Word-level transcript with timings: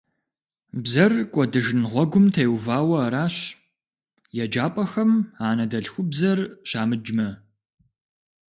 Бзэр 0.83 1.13
кӀуэдыжын 1.33 1.81
гъуэгум 1.91 2.25
теувауэ 2.33 2.97
аращ 3.05 3.37
еджапӀэхэм 4.43 5.11
анэдэлъхубзэр 5.47 6.39
щамыджмэ. 6.69 7.27